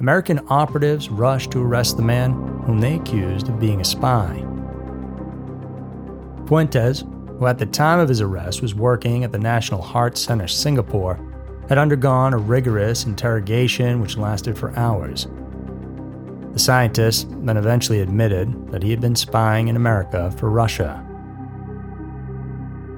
American 0.00 0.40
operatives 0.48 1.10
rushed 1.10 1.50
to 1.50 1.62
arrest 1.62 1.98
the 1.98 2.02
man 2.02 2.32
whom 2.64 2.80
they 2.80 2.94
accused 2.94 3.50
of 3.50 3.60
being 3.60 3.82
a 3.82 3.84
spy. 3.84 4.42
Fuentes, 6.46 7.04
who 7.38 7.46
at 7.46 7.58
the 7.58 7.66
time 7.66 7.98
of 7.98 8.08
his 8.08 8.22
arrest 8.22 8.62
was 8.62 8.74
working 8.74 9.24
at 9.24 9.30
the 9.30 9.38
National 9.38 9.82
Heart 9.82 10.16
Center 10.16 10.48
Singapore, 10.48 11.20
had 11.68 11.76
undergone 11.76 12.32
a 12.32 12.38
rigorous 12.38 13.04
interrogation 13.04 14.00
which 14.00 14.16
lasted 14.16 14.56
for 14.56 14.74
hours. 14.76 15.28
The 16.54 16.58
scientist 16.58 17.28
then 17.44 17.58
eventually 17.58 18.00
admitted 18.00 18.72
that 18.72 18.82
he 18.82 18.90
had 18.90 19.02
been 19.02 19.14
spying 19.14 19.68
in 19.68 19.76
America 19.76 20.30
for 20.38 20.48
Russia. 20.48 21.06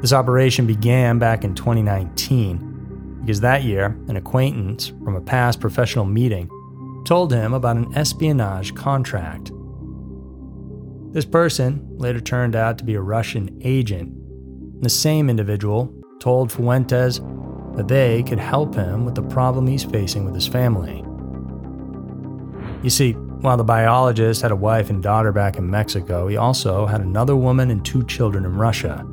This 0.01 0.13
operation 0.13 0.69
began 0.69 1.19
back 1.19 1.43
in 1.43 1.57
2019 1.57 3.19
because 3.21 3.41
that 3.41 3.65
year, 3.65 3.87
an 4.07 4.17
acquaintance 4.17 4.93
from 5.05 5.17
a 5.17 5.21
past 5.21 5.61
professional 5.61 6.05
meeting 6.05 6.49
told 7.05 7.33
him 7.33 7.55
about 7.55 7.77
an 7.77 7.97
espionage 7.97 8.75
contract. 8.75 9.51
This 11.13 11.25
person 11.25 11.87
later 11.99 12.21
turned 12.21 12.57
out 12.57 12.79
to 12.79 12.85
be 12.85 12.95
a 12.95 13.01
Russian 13.01 13.61
agent. 13.63 14.13
The 14.83 14.89
same 14.89 15.29
individual 15.29 15.95
told 16.21 16.51
Fuentes 16.51 17.21
that 17.77 17.89
they 17.89 18.23
could 18.23 18.39
help 18.39 18.75
him 18.75 19.05
with 19.05 19.15
the 19.15 19.23
problem 19.23 19.67
he's 19.67 19.85
facing 19.85 20.25
with 20.25 20.35
his 20.35 20.47
family. 20.47 21.05
You 22.83 22.91
see, 22.91 23.13
while 23.13 23.57
the 23.57 23.65
biologist 23.65 24.43
had 24.43 24.53
a 24.53 24.57
wife 24.57 24.89
and 24.89 25.03
daughter 25.03 25.33
back 25.33 25.57
in 25.57 25.71
Mexico, 25.71 26.29
he 26.29 26.37
also 26.37 26.87
had 26.87 27.01
another 27.01 27.37
woman 27.37 27.71
and 27.71 27.85
two 27.85 28.05
children 28.07 28.45
in 28.45 28.57
Russia. 28.57 29.07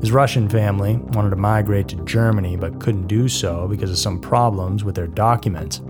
His 0.00 0.12
Russian 0.12 0.48
family 0.48 0.96
wanted 0.96 1.30
to 1.30 1.36
migrate 1.36 1.88
to 1.88 1.96
Germany 2.04 2.56
but 2.56 2.80
couldn't 2.80 3.06
do 3.06 3.28
so 3.28 3.66
because 3.66 3.90
of 3.90 3.98
some 3.98 4.20
problems 4.20 4.84
with 4.84 4.94
their 4.94 5.06
documents. 5.06 5.80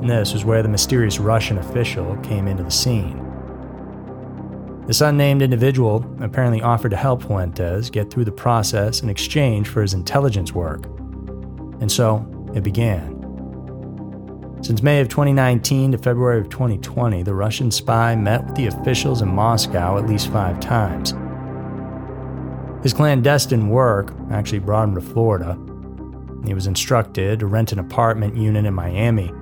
And 0.00 0.10
this 0.10 0.32
was 0.32 0.44
where 0.44 0.62
the 0.62 0.68
mysterious 0.68 1.18
Russian 1.18 1.58
official 1.58 2.16
came 2.18 2.46
into 2.46 2.62
the 2.62 2.70
scene. 2.70 3.22
This 4.86 5.00
unnamed 5.00 5.42
individual 5.42 6.06
apparently 6.20 6.62
offered 6.62 6.90
to 6.90 6.96
help 6.96 7.24
Fuentes 7.24 7.90
get 7.90 8.08
through 8.08 8.24
the 8.24 8.32
process 8.32 9.02
in 9.02 9.08
exchange 9.08 9.66
for 9.66 9.82
his 9.82 9.94
intelligence 9.94 10.52
work. 10.52 10.86
And 11.80 11.90
so 11.90 12.24
it 12.54 12.62
began. 12.62 13.14
Since 14.62 14.82
May 14.82 15.00
of 15.00 15.08
2019 15.08 15.92
to 15.92 15.98
February 15.98 16.40
of 16.40 16.48
2020, 16.50 17.24
the 17.24 17.34
Russian 17.34 17.70
spy 17.70 18.14
met 18.14 18.46
with 18.46 18.54
the 18.54 18.66
officials 18.68 19.22
in 19.22 19.28
Moscow 19.28 19.98
at 19.98 20.06
least 20.06 20.30
five 20.30 20.60
times. 20.60 21.14
His 22.82 22.94
clandestine 22.94 23.68
work 23.68 24.14
actually 24.30 24.60
brought 24.60 24.88
him 24.88 24.94
to 24.94 25.00
Florida. 25.00 25.58
He 26.44 26.54
was 26.54 26.68
instructed 26.68 27.40
to 27.40 27.46
rent 27.46 27.72
an 27.72 27.80
apartment 27.80 28.36
unit 28.36 28.64
in 28.64 28.74
Miami 28.74 29.32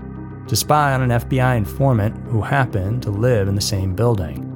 to 0.48 0.56
spy 0.56 0.92
on 0.92 1.02
an 1.02 1.20
FBI 1.20 1.56
informant 1.56 2.16
who 2.28 2.42
happened 2.42 3.02
to 3.02 3.10
live 3.10 3.48
in 3.48 3.54
the 3.54 3.60
same 3.60 3.94
building. 3.94 4.50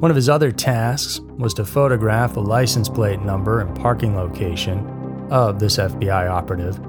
One 0.00 0.10
of 0.10 0.16
his 0.16 0.28
other 0.28 0.50
tasks 0.50 1.20
was 1.20 1.54
to 1.54 1.64
photograph 1.64 2.34
the 2.34 2.42
license 2.42 2.88
plate 2.88 3.20
number 3.20 3.60
and 3.60 3.76
parking 3.76 4.16
location 4.16 4.86
of 5.30 5.58
this 5.58 5.76
FBI 5.76 6.28
operative. 6.28 6.80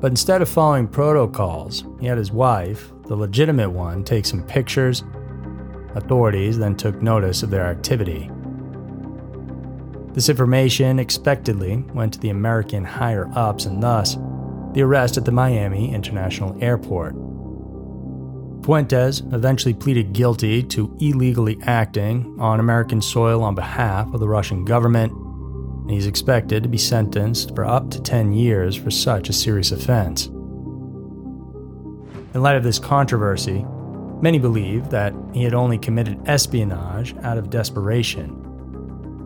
But 0.00 0.12
instead 0.12 0.42
of 0.42 0.48
following 0.48 0.88
protocols, 0.88 1.84
he 2.00 2.06
had 2.06 2.18
his 2.18 2.32
wife, 2.32 2.92
the 3.06 3.16
legitimate 3.16 3.70
one, 3.70 4.02
take 4.02 4.26
some 4.26 4.42
pictures. 4.44 5.04
Authorities 5.94 6.58
then 6.58 6.74
took 6.74 7.02
notice 7.02 7.42
of 7.42 7.50
their 7.50 7.66
activity. 7.66 8.30
This 10.12 10.28
information 10.28 10.98
expectedly 10.98 11.84
went 11.94 12.14
to 12.14 12.18
the 12.18 12.30
American 12.30 12.84
higher 12.84 13.30
ups 13.34 13.64
and 13.66 13.82
thus 13.82 14.16
the 14.72 14.82
arrest 14.82 15.16
at 15.16 15.24
the 15.24 15.32
Miami 15.32 15.92
International 15.92 16.56
Airport. 16.62 17.14
Fuentes 18.64 19.22
eventually 19.32 19.74
pleaded 19.74 20.12
guilty 20.12 20.62
to 20.62 20.96
illegally 21.00 21.58
acting 21.62 22.36
on 22.38 22.60
American 22.60 23.02
soil 23.02 23.42
on 23.42 23.54
behalf 23.54 24.12
of 24.14 24.20
the 24.20 24.28
Russian 24.28 24.64
government, 24.64 25.12
and 25.12 25.90
he's 25.90 26.06
expected 26.06 26.62
to 26.62 26.68
be 26.68 26.78
sentenced 26.78 27.54
for 27.54 27.64
up 27.64 27.90
to 27.90 28.00
10 28.00 28.32
years 28.32 28.76
for 28.76 28.90
such 28.90 29.28
a 29.28 29.32
serious 29.32 29.72
offense. 29.72 30.26
In 32.34 32.40
light 32.40 32.56
of 32.56 32.62
this 32.62 32.78
controversy, 32.78 33.66
many 34.22 34.38
believe 34.38 34.90
that 34.90 35.12
he 35.34 35.42
had 35.42 35.54
only 35.54 35.76
committed 35.76 36.20
espionage 36.26 37.16
out 37.22 37.36
of 37.36 37.50
desperation 37.50 38.42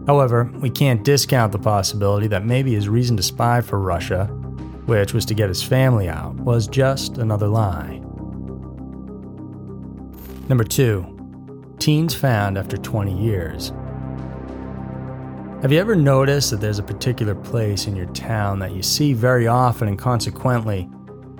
However, 0.06 0.48
we 0.60 0.70
can't 0.70 1.02
discount 1.02 1.50
the 1.50 1.58
possibility 1.58 2.28
that 2.28 2.44
maybe 2.44 2.74
his 2.74 2.88
reason 2.88 3.16
to 3.16 3.22
spy 3.24 3.60
for 3.60 3.80
Russia, 3.80 4.30
which 4.86 5.12
was 5.12 5.24
to 5.26 5.34
get 5.34 5.48
his 5.48 5.62
family 5.62 6.08
out, 6.08 6.34
was 6.36 6.66
just 6.66 7.18
another 7.18 7.46
lie. 7.48 8.00
Number 10.48 10.64
2. 10.64 11.74
Teens 11.78 12.14
found 12.14 12.56
after 12.56 12.76
20 12.76 13.16
years. 13.16 13.72
Have 15.62 15.72
you 15.72 15.78
ever 15.78 15.94
noticed 15.94 16.50
that 16.50 16.60
there's 16.60 16.78
a 16.78 16.82
particular 16.82 17.34
place 17.34 17.86
in 17.86 17.96
your 17.96 18.06
town 18.06 18.58
that 18.60 18.72
you 18.72 18.82
see 18.82 19.12
very 19.12 19.46
often 19.46 19.88
and 19.88 19.98
consequently 19.98 20.88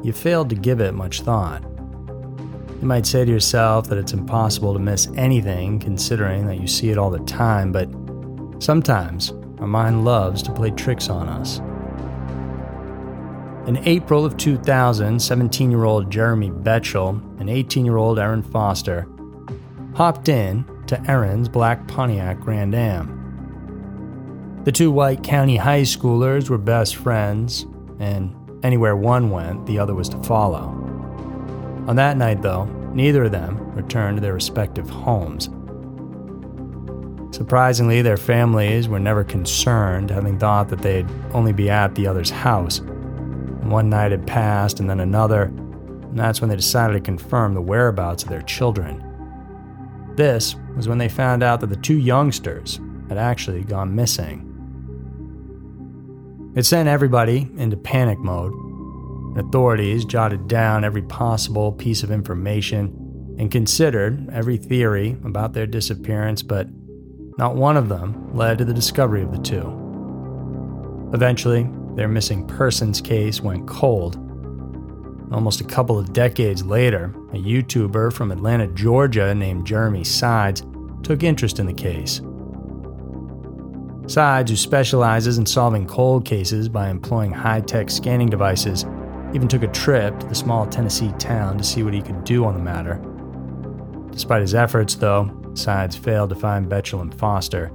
you 0.03 0.12
failed 0.12 0.50
to 0.50 0.57
give 0.57 0.81
it 0.81 0.95
much 0.95 1.23
thought? 1.23 1.62
You 1.62 2.87
might 2.87 3.07
say 3.07 3.25
to 3.25 3.31
yourself 3.31 3.88
that 3.88 3.99
it's 3.99 4.12
impossible 4.12 4.73
to 4.75 4.79
miss 4.79 5.09
anything 5.17 5.79
considering 5.79 6.47
that 6.47 6.61
you 6.61 6.67
see 6.67 6.91
it 6.91 6.99
all 6.99 7.11
the 7.11 7.21
time, 7.21 7.73
but 7.73 7.88
Sometimes 8.59 9.33
our 9.59 9.67
mind 9.67 10.05
loves 10.05 10.43
to 10.43 10.53
play 10.53 10.71
tricks 10.71 11.11
on 11.11 11.29
us. 11.29 11.61
In 13.66 13.78
April 13.78 14.25
of 14.25 14.37
2000, 14.37 15.20
17 15.20 15.73
year 15.73 15.82
old 15.82 16.08
Jeremy 16.08 16.50
Bechtel 16.50 17.20
and 17.40 17.50
18 17.50 17.85
year 17.85 17.96
old 17.96 18.16
Erin 18.16 18.42
Foster 18.42 19.08
hopped 19.96 20.28
in 20.28 20.64
to 20.87 21.11
Erin's 21.11 21.49
black 21.49 21.88
Pontiac 21.88 22.38
Grand 22.38 22.76
Am. 22.76 24.62
The 24.62 24.70
two 24.70 24.92
White 24.92 25.25
County 25.25 25.56
high 25.56 25.82
schoolers 25.82 26.49
were 26.49 26.58
best 26.58 26.94
friends, 26.94 27.66
and 27.99 28.32
anywhere 28.62 28.94
one 28.94 29.30
went, 29.30 29.66
the 29.66 29.80
other 29.80 29.96
was 29.96 30.08
to 30.11 30.23
follow. 30.23 30.68
On 31.88 31.96
that 31.96 32.16
night, 32.16 32.42
though, 32.42 32.66
neither 32.92 33.25
of 33.25 33.32
them 33.32 33.58
returned 33.73 34.18
to 34.18 34.20
their 34.20 34.35
respective 34.35 34.88
homes. 34.88 35.49
Surprisingly, 37.35 38.00
their 38.00 38.16
families 38.16 38.88
were 38.88 39.00
never 39.00 39.25
concerned, 39.25 40.11
having 40.11 40.38
thought 40.38 40.68
that 40.68 40.82
they'd 40.82 41.08
only 41.32 41.52
be 41.52 41.68
at 41.68 41.96
the 41.96 42.06
other's 42.06 42.30
house. 42.30 42.80
One 43.68 43.90
night 43.90 44.12
had 44.12 44.26
passed, 44.26 44.80
and 44.80 44.88
then 44.88 45.00
another, 45.00 45.44
and 45.44 46.18
that's 46.18 46.40
when 46.40 46.49
they 46.49 46.56
decided 46.56 46.94
to 46.94 47.00
confirm 47.00 47.54
the 47.54 47.61
whereabouts 47.61 48.23
of 48.23 48.28
their 48.28 48.42
children. 48.42 49.02
This 50.16 50.56
was 50.76 50.88
when 50.88 50.99
they 50.99 51.08
found 51.08 51.42
out 51.42 51.61
that 51.61 51.66
the 51.68 51.76
two 51.76 51.99
youngsters 51.99 52.80
had 53.08 53.18
actually 53.18 53.64
gone 53.64 53.94
missing. 53.94 54.42
It 56.54 56.64
sent 56.64 56.88
everybody 56.88 57.50
into 57.56 57.76
panic 57.76 58.18
mode. 58.18 58.52
Authorities 59.37 60.06
jotted 60.06 60.49
down 60.49 60.85
every 60.85 61.02
possible 61.02 61.73
piece 61.73 62.02
of 62.02 62.11
information 62.11 63.35
and 63.38 63.50
considered 63.50 64.30
every 64.32 64.56
theory 64.56 65.18
about 65.25 65.52
their 65.52 65.66
disappearance, 65.66 66.42
but 66.42 66.66
not 67.37 67.56
one 67.56 67.76
of 67.76 67.90
them 67.90 68.35
led 68.35 68.56
to 68.56 68.64
the 68.64 68.73
discovery 68.73 69.23
of 69.23 69.32
the 69.32 69.42
two. 69.42 69.82
Eventually, 71.12 71.68
their 71.97 72.09
missing 72.09 72.47
persons 72.47 73.00
case 73.00 73.41
went 73.41 73.67
cold. 73.67 74.17
Almost 75.33 75.61
a 75.61 75.65
couple 75.65 75.99
of 75.99 76.12
decades 76.12 76.65
later, 76.65 77.07
a 77.33 77.37
YouTuber 77.37 78.12
from 78.12 78.31
Atlanta, 78.31 78.69
Georgia 78.69 79.35
named 79.35 79.67
Jeremy 79.67 80.05
Sides 80.05 80.62
took 81.03 81.25
interest 81.25 81.59
in 81.59 81.67
the 81.67 81.73
case. 81.73 82.21
Sides, 84.07 84.50
who 84.50 84.57
specializes 84.57 85.38
in 85.38 85.47
solving 85.47 85.87
cold 85.87 86.25
cases 86.25 86.69
by 86.69 86.91
employing 86.91 87.33
high 87.33 87.61
tech 87.61 87.91
scanning 87.91 88.29
devices, 88.29 88.85
even 89.35 89.49
took 89.49 89.65
a 89.65 89.69
trip 89.69 90.17
to 90.21 90.26
the 90.26 90.35
small 90.35 90.65
Tennessee 90.67 91.12
town 91.19 91.59
to 91.59 91.65
see 91.65 91.83
what 91.83 91.95
he 91.95 92.03
could 92.03 92.23
do 92.23 92.45
on 92.45 92.55
the 92.55 92.61
matter. 92.61 93.03
Despite 94.12 94.43
his 94.43 94.55
efforts, 94.55 94.95
though, 94.95 95.31
Sides 95.55 95.97
failed 95.97 96.31
to 96.31 96.37
find 96.37 96.71
Bechtel 96.71 97.00
and 97.00 97.15
Foster. 97.15 97.73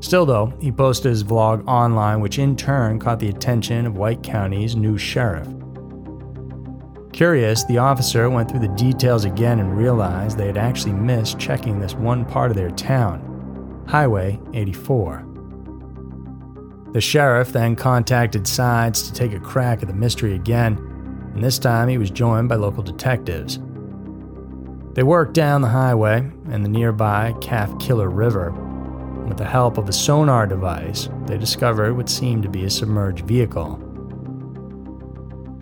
Still, 0.00 0.26
though, 0.26 0.52
he 0.60 0.70
posted 0.70 1.10
his 1.10 1.24
vlog 1.24 1.66
online, 1.66 2.20
which 2.20 2.38
in 2.38 2.56
turn 2.56 2.98
caught 2.98 3.18
the 3.18 3.28
attention 3.28 3.84
of 3.86 3.96
White 3.96 4.22
County's 4.22 4.76
new 4.76 4.96
sheriff. 4.96 5.48
Curious, 7.12 7.64
the 7.64 7.78
officer 7.78 8.30
went 8.30 8.48
through 8.48 8.60
the 8.60 8.68
details 8.68 9.24
again 9.24 9.58
and 9.58 9.76
realized 9.76 10.38
they 10.38 10.46
had 10.46 10.56
actually 10.56 10.92
missed 10.92 11.38
checking 11.38 11.80
this 11.80 11.94
one 11.94 12.24
part 12.24 12.50
of 12.50 12.56
their 12.56 12.70
town 12.70 13.24
Highway 13.88 14.38
84. 14.52 15.24
The 16.92 17.00
sheriff 17.00 17.52
then 17.52 17.74
contacted 17.74 18.46
Sides 18.46 19.02
to 19.02 19.12
take 19.12 19.32
a 19.32 19.40
crack 19.40 19.82
at 19.82 19.88
the 19.88 19.94
mystery 19.94 20.34
again, 20.34 20.76
and 21.34 21.42
this 21.42 21.58
time 21.58 21.88
he 21.88 21.98
was 21.98 22.10
joined 22.10 22.48
by 22.48 22.56
local 22.56 22.82
detectives. 22.82 23.58
They 24.94 25.02
worked 25.02 25.32
down 25.32 25.62
the 25.62 25.68
highway 25.68 26.18
and 26.50 26.64
the 26.64 26.68
nearby 26.68 27.34
Calfkiller 27.40 28.14
River. 28.14 28.67
With 29.28 29.36
the 29.36 29.44
help 29.44 29.76
of 29.76 29.88
a 29.90 29.92
sonar 29.92 30.46
device, 30.46 31.10
they 31.26 31.36
discovered 31.36 31.94
what 31.94 32.08
seemed 32.08 32.42
to 32.44 32.48
be 32.48 32.64
a 32.64 32.70
submerged 32.70 33.26
vehicle. 33.26 33.78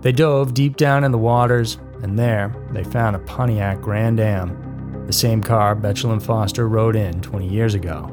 They 0.03 0.13
dove 0.13 0.55
deep 0.55 0.77
down 0.77 1.03
in 1.03 1.11
the 1.11 1.19
waters, 1.19 1.79
and 2.01 2.17
there 2.17 2.55
they 2.71 2.85
found 2.85 3.17
a 3.17 3.19
Pontiac 3.19 3.81
Grand 3.81 4.21
Am, 4.21 5.05
the 5.07 5.13
same 5.13 5.43
car 5.43 5.75
Bechtel 5.75 6.13
and 6.13 6.23
Foster 6.23 6.69
rode 6.69 6.95
in 6.95 7.21
20 7.23 7.49
years 7.49 7.75
ago. 7.75 8.09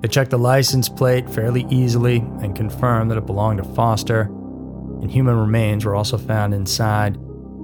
They 0.00 0.08
checked 0.08 0.30
the 0.30 0.38
license 0.38 0.88
plate 0.88 1.28
fairly 1.28 1.66
easily 1.68 2.20
and 2.40 2.56
confirmed 2.56 3.10
that 3.10 3.18
it 3.18 3.26
belonged 3.26 3.58
to 3.58 3.74
Foster, 3.74 4.22
and 4.22 5.10
human 5.10 5.36
remains 5.36 5.84
were 5.84 5.94
also 5.94 6.16
found 6.16 6.54
inside. 6.54 7.18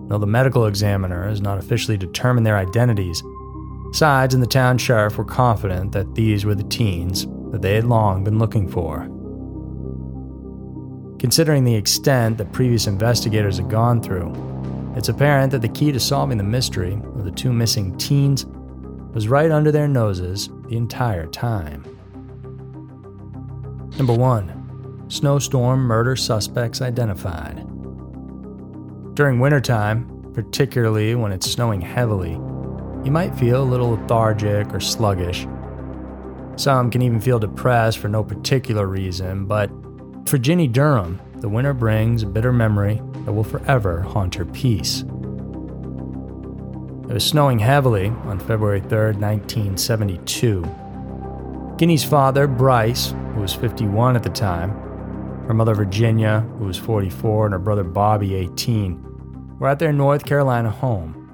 Though 0.08 0.18
the 0.18 0.26
medical 0.26 0.66
examiner 0.66 1.26
has 1.28 1.40
not 1.40 1.56
officially 1.56 1.96
determined 1.96 2.46
their 2.46 2.58
identities, 2.58 3.22
Sides 3.92 4.34
and 4.34 4.42
the 4.42 4.46
town 4.46 4.78
sheriff 4.78 5.16
were 5.16 5.24
confident 5.24 5.92
that 5.92 6.14
these 6.14 6.44
were 6.44 6.54
the 6.54 6.64
teens 6.64 7.26
that 7.50 7.62
they 7.62 7.74
had 7.74 7.84
long 7.84 8.24
been 8.24 8.38
looking 8.38 8.68
for. 8.68 9.08
Considering 11.18 11.64
the 11.64 11.74
extent 11.74 12.36
that 12.38 12.52
previous 12.52 12.86
investigators 12.86 13.56
had 13.56 13.70
gone 13.70 14.02
through, 14.02 14.34
it's 14.96 15.08
apparent 15.08 15.52
that 15.52 15.62
the 15.62 15.68
key 15.68 15.92
to 15.92 16.00
solving 16.00 16.38
the 16.38 16.44
mystery 16.44 16.94
of 16.94 17.24
the 17.24 17.30
two 17.30 17.52
missing 17.52 17.96
teens 17.96 18.46
was 19.14 19.28
right 19.28 19.50
under 19.50 19.72
their 19.72 19.88
noses 19.88 20.50
the 20.68 20.76
entire 20.76 21.26
time. 21.26 21.84
Number 23.96 24.12
1. 24.12 25.04
Snowstorm 25.08 25.80
murder 25.80 26.16
suspects 26.16 26.82
identified. 26.82 27.56
During 29.14 29.40
wintertime, 29.40 30.30
particularly 30.34 31.14
when 31.14 31.32
it's 31.32 31.50
snowing 31.50 31.80
heavily, 31.80 32.36
you 33.06 33.12
might 33.12 33.34
feel 33.36 33.62
a 33.62 33.64
little 33.64 33.90
lethargic 33.90 34.74
or 34.74 34.80
sluggish. 34.80 35.46
Some 36.56 36.90
can 36.90 37.02
even 37.02 37.20
feel 37.20 37.38
depressed 37.38 37.98
for 37.98 38.08
no 38.08 38.24
particular 38.24 38.88
reason, 38.88 39.46
but 39.46 39.70
for 40.26 40.38
Ginny 40.38 40.66
Durham, 40.66 41.20
the 41.36 41.48
winter 41.48 41.72
brings 41.72 42.24
a 42.24 42.26
bitter 42.26 42.52
memory 42.52 43.00
that 43.24 43.32
will 43.32 43.44
forever 43.44 44.00
haunt 44.00 44.34
her 44.34 44.44
peace. 44.44 45.02
It 45.02 45.06
was 47.12 47.24
snowing 47.24 47.60
heavily 47.60 48.08
on 48.08 48.40
February 48.40 48.80
3, 48.80 49.12
1972. 49.12 50.64
Ginny's 51.76 52.02
father, 52.02 52.48
Bryce, 52.48 53.14
who 53.34 53.40
was 53.40 53.54
51 53.54 54.16
at 54.16 54.24
the 54.24 54.30
time, 54.30 54.72
her 55.46 55.54
mother, 55.54 55.76
Virginia, 55.76 56.40
who 56.58 56.64
was 56.64 56.76
44, 56.76 57.46
and 57.46 57.52
her 57.52 57.60
brother, 57.60 57.84
Bobby, 57.84 58.34
18, 58.34 59.58
were 59.60 59.68
at 59.68 59.78
their 59.78 59.92
North 59.92 60.24
Carolina 60.24 60.70
home. 60.70 61.25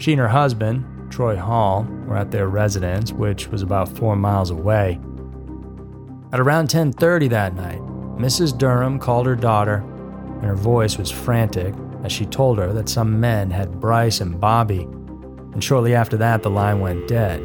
She 0.00 0.12
and 0.12 0.20
her 0.20 0.28
husband, 0.28 0.82
Troy 1.10 1.36
Hall, 1.36 1.86
were 2.06 2.16
at 2.16 2.30
their 2.30 2.48
residence, 2.48 3.12
which 3.12 3.48
was 3.48 3.60
about 3.60 3.86
four 3.86 4.16
miles 4.16 4.48
away. 4.48 4.98
At 6.32 6.40
around 6.40 6.70
10:30 6.70 7.28
that 7.28 7.54
night, 7.54 7.82
Mrs. 8.16 8.56
Durham 8.56 8.98
called 8.98 9.26
her 9.26 9.36
daughter, 9.36 9.84
and 10.36 10.44
her 10.44 10.56
voice 10.56 10.96
was 10.96 11.10
frantic 11.10 11.74
as 12.02 12.12
she 12.12 12.24
told 12.24 12.56
her 12.56 12.72
that 12.72 12.88
some 12.88 13.20
men 13.20 13.50
had 13.50 13.78
Bryce 13.78 14.22
and 14.22 14.40
Bobby, 14.40 14.88
and 15.52 15.62
shortly 15.62 15.94
after 15.94 16.16
that, 16.16 16.42
the 16.42 16.48
line 16.48 16.80
went 16.80 17.06
dead. 17.06 17.42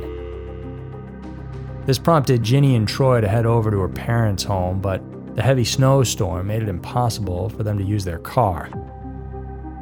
This 1.86 2.00
prompted 2.00 2.42
Ginny 2.42 2.78
and 2.78 2.88
Troy 2.88 3.20
to 3.20 3.28
head 3.28 3.46
over 3.46 3.70
to 3.70 3.82
her 3.82 3.90
parents' 3.90 4.46
home, 4.46 4.80
but 4.80 5.04
the 5.36 5.42
heavy 5.42 5.66
snowstorm 5.66 6.48
made 6.48 6.64
it 6.64 6.70
impossible 6.70 7.50
for 7.50 7.64
them 7.64 7.78
to 7.78 7.84
use 7.84 8.06
their 8.06 8.20
car. 8.20 8.70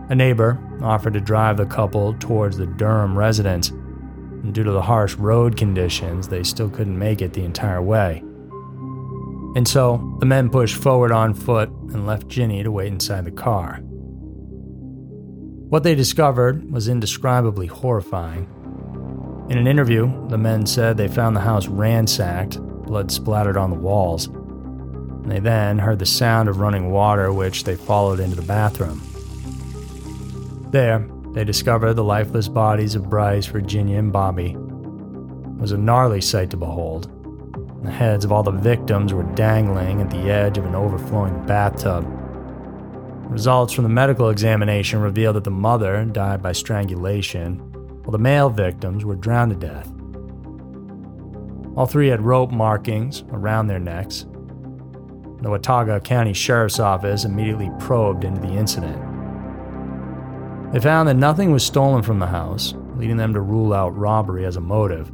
A 0.10 0.16
neighbor 0.16 0.60
offered 0.82 1.14
to 1.14 1.22
drive 1.22 1.58
the 1.58 1.66
couple 1.66 2.14
towards 2.16 2.58
the 2.58 2.66
Durham 2.66 3.18
residence, 3.18 3.70
and 3.70 4.54
due 4.54 4.64
to 4.64 4.72
the 4.72 4.82
harsh 4.82 5.16
road 5.16 5.56
conditions, 5.56 6.28
they 6.28 6.44
still 6.44 6.70
couldn't 6.70 7.00
make 7.00 7.22
it 7.22 7.34
the 7.34 7.46
entire 7.46 7.82
way. 7.82 8.22
And 9.56 9.68
so, 9.68 10.18
the 10.20 10.26
men 10.26 10.50
pushed 10.50 10.76
forward 10.76 11.12
on 11.12 11.34
foot 11.34 11.70
and 11.70 12.06
left 12.06 12.28
Ginny 12.28 12.64
to 12.64 12.72
wait 12.72 12.88
inside 12.88 13.26
the 13.26 13.32
car. 13.32 13.80
What 15.70 15.84
they 15.84 15.96
discovered 15.96 16.72
was 16.72 16.88
indescribably 16.88 17.68
horrifying. 17.68 18.48
In 19.50 19.58
an 19.58 19.68
interview, 19.68 20.28
the 20.28 20.38
men 20.38 20.66
said 20.66 20.98
they 20.98 21.08
found 21.08 21.36
the 21.36 21.42
house 21.42 21.68
ransacked, 21.68 22.60
blood 22.86 23.12
splattered 23.12 23.58
on 23.58 23.70
the 23.70 23.76
walls. 23.76 24.30
They 25.26 25.40
then 25.40 25.80
heard 25.80 26.00
the 26.00 26.06
sound 26.06 26.50
of 26.50 26.60
running 26.60 26.92
water, 26.92 27.32
which 27.32 27.64
they 27.64 27.76
followed 27.76 28.20
into 28.20 28.36
the 28.36 28.42
bathroom. 28.42 29.02
There, 30.74 31.08
they 31.34 31.44
discovered 31.44 31.94
the 31.94 32.04
lifeless 32.04 32.48
bodies 32.48 32.96
of 32.96 33.08
Bryce, 33.08 33.46
Virginia, 33.46 34.00
and 34.00 34.12
Bobby. 34.12 34.54
It 34.54 35.60
was 35.62 35.72
a 35.72 35.78
gnarly 35.78 36.20
sight 36.20 36.50
to 36.50 36.58
behold. 36.58 37.12
The 37.84 37.92
heads 37.92 38.26
of 38.26 38.32
all 38.32 38.42
the 38.42 38.50
victims 38.50 39.14
were 39.14 39.22
dangling 39.36 40.02
at 40.02 40.10
the 40.10 40.32
edge 40.32 40.58
of 40.58 40.66
an 40.66 40.74
overflowing 40.74 41.46
bathtub. 41.46 42.08
Results 43.30 43.72
from 43.72 43.84
the 43.84 43.90
medical 43.92 44.32
examination 44.32 45.00
revealed 45.00 45.36
that 45.36 45.44
the 45.44 45.52
mother 45.52 46.06
died 46.06 46.42
by 46.42 46.54
strangulation, 46.54 47.60
while 48.02 48.12
the 48.12 48.18
male 48.18 48.50
victims 48.50 49.06
were 49.06 49.16
drowned 49.16 49.52
to 49.52 49.68
death. 49.68 49.94
All 51.78 51.86
three 51.86 52.08
had 52.08 52.22
rope 52.22 52.50
markings 52.50 53.24
around 53.30 53.68
their 53.68 53.80
necks. 53.80 54.26
The 55.44 55.52
Watauga 55.52 56.00
County 56.00 56.34
Sheriff's 56.34 56.80
Office 56.80 57.26
immediately 57.26 57.70
probed 57.78 58.24
into 58.24 58.42
the 58.42 58.54
incident. 58.54 59.13
They 60.74 60.80
found 60.80 61.08
that 61.08 61.18
nothing 61.18 61.52
was 61.52 61.64
stolen 61.64 62.02
from 62.02 62.18
the 62.18 62.26
house, 62.26 62.74
leading 62.98 63.18
them 63.18 63.32
to 63.36 63.42
rule 63.42 63.74
out 63.74 63.96
robbery 63.96 64.44
as 64.44 64.56
a 64.56 64.62
motive. 64.62 65.10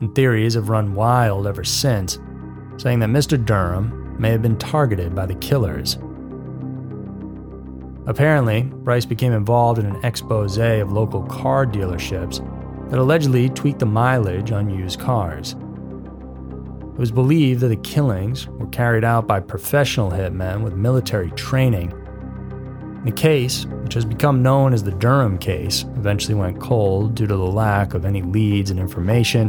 And 0.00 0.14
theories 0.14 0.54
have 0.54 0.68
run 0.68 0.94
wild 0.94 1.48
ever 1.48 1.64
since, 1.64 2.20
saying 2.76 3.00
that 3.00 3.08
Mr. 3.08 3.44
Durham 3.44 4.16
may 4.16 4.30
have 4.30 4.42
been 4.42 4.56
targeted 4.56 5.12
by 5.12 5.26
the 5.26 5.34
killers. 5.34 5.98
Apparently, 8.06 8.62
Bryce 8.62 9.04
became 9.04 9.32
involved 9.32 9.80
in 9.80 9.86
an 9.86 10.04
expose 10.04 10.56
of 10.56 10.92
local 10.92 11.24
car 11.24 11.66
dealerships 11.66 12.38
that 12.90 12.98
allegedly 12.98 13.48
tweaked 13.48 13.80
the 13.80 13.86
mileage 13.86 14.52
on 14.52 14.70
used 14.70 15.00
cars. 15.00 15.56
It 16.94 16.98
was 16.98 17.10
believed 17.10 17.60
that 17.60 17.68
the 17.68 17.76
killings 17.76 18.46
were 18.46 18.68
carried 18.68 19.04
out 19.04 19.26
by 19.26 19.40
professional 19.40 20.10
hitmen 20.10 20.62
with 20.62 20.74
military 20.74 21.32
training. 21.32 21.92
The 23.04 23.12
case, 23.12 23.64
which 23.64 23.94
has 23.94 24.04
become 24.04 24.42
known 24.42 24.74
as 24.74 24.84
the 24.84 24.90
Durham 24.90 25.38
case, 25.38 25.84
eventually 25.96 26.34
went 26.34 26.60
cold 26.60 27.14
due 27.14 27.26
to 27.26 27.36
the 27.36 27.46
lack 27.46 27.94
of 27.94 28.04
any 28.04 28.20
leads 28.20 28.70
and 28.70 28.78
information, 28.78 29.48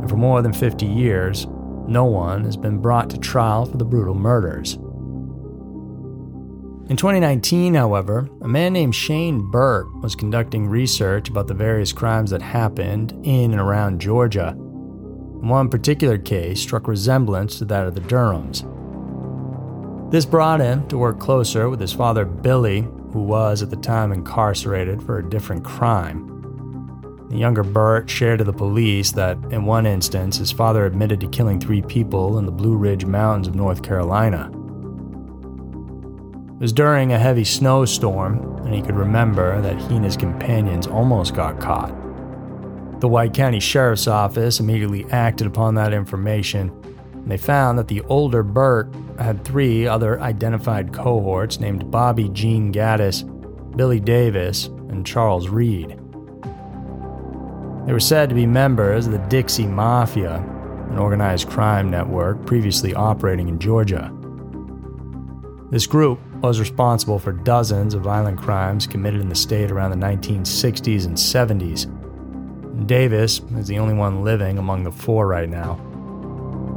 and 0.00 0.08
for 0.08 0.16
more 0.16 0.40
than 0.40 0.54
50 0.54 0.86
years, 0.86 1.46
no 1.86 2.04
one 2.04 2.44
has 2.44 2.56
been 2.56 2.78
brought 2.78 3.10
to 3.10 3.18
trial 3.18 3.66
for 3.66 3.76
the 3.76 3.84
brutal 3.84 4.14
murders. 4.14 4.78
In 6.88 6.96
2019, 6.96 7.74
however, 7.74 8.28
a 8.40 8.48
man 8.48 8.72
named 8.72 8.94
Shane 8.94 9.50
Birt 9.50 9.86
was 10.00 10.14
conducting 10.14 10.66
research 10.66 11.28
about 11.28 11.48
the 11.48 11.54
various 11.54 11.92
crimes 11.92 12.30
that 12.30 12.42
happened 12.42 13.12
in 13.22 13.52
and 13.52 13.60
around 13.60 14.00
Georgia. 14.00 14.54
One 14.56 15.68
particular 15.68 16.18
case 16.18 16.60
struck 16.60 16.88
resemblance 16.88 17.58
to 17.58 17.64
that 17.66 17.86
of 17.86 17.94
the 17.94 18.00
Durhams. 18.00 18.66
This 20.12 20.26
brought 20.26 20.60
him 20.60 20.86
to 20.88 20.98
work 20.98 21.18
closer 21.18 21.70
with 21.70 21.80
his 21.80 21.94
father 21.94 22.26
Billy, 22.26 22.82
who 23.14 23.22
was 23.22 23.62
at 23.62 23.70
the 23.70 23.76
time 23.76 24.12
incarcerated 24.12 25.02
for 25.02 25.18
a 25.18 25.26
different 25.26 25.64
crime. 25.64 26.28
The 27.30 27.38
younger 27.38 27.62
Birt 27.62 28.10
shared 28.10 28.40
to 28.40 28.44
the 28.44 28.52
police 28.52 29.10
that, 29.12 29.38
in 29.50 29.64
one 29.64 29.86
instance, 29.86 30.36
his 30.36 30.52
father 30.52 30.84
admitted 30.84 31.18
to 31.22 31.28
killing 31.28 31.58
three 31.58 31.80
people 31.80 32.36
in 32.36 32.44
the 32.44 32.52
Blue 32.52 32.76
Ridge 32.76 33.06
Mountains 33.06 33.48
of 33.48 33.54
North 33.54 33.82
Carolina. 33.82 34.50
It 36.56 36.60
was 36.60 36.74
during 36.74 37.14
a 37.14 37.18
heavy 37.18 37.44
snowstorm, 37.44 38.58
and 38.66 38.74
he 38.74 38.82
could 38.82 38.96
remember 38.96 39.62
that 39.62 39.80
he 39.80 39.96
and 39.96 40.04
his 40.04 40.18
companions 40.18 40.86
almost 40.86 41.34
got 41.34 41.58
caught. 41.58 41.96
The 43.00 43.08
White 43.08 43.32
County 43.32 43.60
Sheriff's 43.60 44.06
Office 44.06 44.60
immediately 44.60 45.06
acted 45.06 45.46
upon 45.46 45.74
that 45.76 45.94
information, 45.94 46.70
they 47.26 47.36
found 47.36 47.78
that 47.78 47.88
the 47.88 48.02
older 48.02 48.42
Birt 48.42 48.92
had 49.18 49.44
three 49.44 49.86
other 49.86 50.20
identified 50.20 50.92
cohorts 50.92 51.60
named 51.60 51.90
Bobby 51.90 52.28
Gene 52.30 52.72
Gaddis, 52.72 53.22
Billy 53.76 54.00
Davis, 54.00 54.66
and 54.66 55.06
Charles 55.06 55.48
Reed. 55.48 55.98
They 57.86 57.92
were 57.92 58.00
said 58.00 58.28
to 58.28 58.34
be 58.34 58.46
members 58.46 59.06
of 59.06 59.12
the 59.12 59.18
Dixie 59.18 59.66
Mafia, 59.66 60.36
an 60.90 60.98
organized 60.98 61.48
crime 61.48 61.90
network 61.90 62.44
previously 62.46 62.94
operating 62.94 63.48
in 63.48 63.58
Georgia. 63.58 64.12
This 65.70 65.86
group 65.86 66.20
was 66.42 66.60
responsible 66.60 67.18
for 67.18 67.32
dozens 67.32 67.94
of 67.94 68.02
violent 68.02 68.38
crimes 68.38 68.86
committed 68.86 69.20
in 69.20 69.28
the 69.28 69.34
state 69.34 69.70
around 69.70 69.90
the 69.90 70.06
1960s 70.06 71.06
and 71.06 71.16
70s. 71.16 71.86
Davis 72.86 73.40
is 73.56 73.68
the 73.68 73.78
only 73.78 73.94
one 73.94 74.22
living 74.22 74.58
among 74.58 74.84
the 74.84 74.92
four 74.92 75.26
right 75.26 75.48
now. 75.48 75.80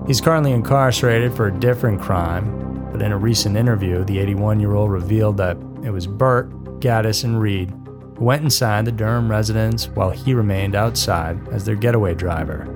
He's 0.08 0.22
currently 0.22 0.52
incarcerated 0.52 1.34
for 1.34 1.48
a 1.48 1.60
different 1.60 2.02
crime, 2.02 2.90
but 2.92 3.02
in 3.02 3.12
a 3.12 3.18
recent 3.18 3.58
interview, 3.58 4.04
the 4.04 4.20
81 4.20 4.60
year 4.60 4.74
old 4.74 4.92
revealed 4.92 5.38
that 5.38 5.58
it 5.84 5.90
was 5.90 6.06
Birt, 6.06 6.50
Gaddis, 6.80 7.24
and 7.24 7.40
Reed 7.40 7.74
who 8.18 8.26
went 8.26 8.44
inside 8.44 8.86
the 8.86 8.92
Durham 8.92 9.30
residence 9.30 9.88
while 9.90 10.10
he 10.10 10.34
remained 10.34 10.76
outside 10.76 11.48
as 11.50 11.66
their 11.66 11.76
getaway 11.76 12.14
driver. 12.14 12.72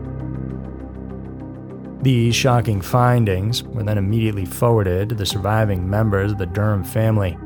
These 2.02 2.36
shocking 2.36 2.82
findings 2.82 3.64
were 3.64 3.84
then 3.84 3.98
immediately 3.98 4.46
forwarded 4.46 5.10
to 5.10 5.16
the 5.16 5.26
surviving 5.26 5.90
members 5.90 6.32
of 6.32 6.38
the 6.38 6.46
Durham 6.46 6.84
family, 6.84 7.38